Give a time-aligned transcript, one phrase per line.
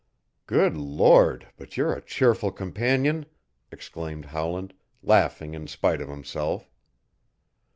[0.47, 3.27] "Good Lord, but you're a cheerful companion,"
[3.71, 6.71] exclaimed Howland, laughing in spite of himself.